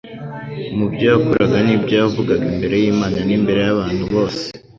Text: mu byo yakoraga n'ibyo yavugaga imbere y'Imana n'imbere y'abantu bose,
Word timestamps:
mu 0.77 0.85
byo 0.91 1.05
yakoraga 1.11 1.57
n'ibyo 1.65 1.93
yavugaga 2.01 2.43
imbere 2.53 2.75
y'Imana 2.81 3.19
n'imbere 3.27 3.59
y'abantu 3.65 4.03
bose, 4.13 4.43